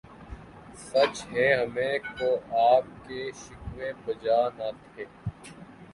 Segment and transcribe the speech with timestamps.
[0.83, 2.29] سچ ہے ہمیں کو
[2.61, 5.05] آپ کے شکوے بجا نہ تھے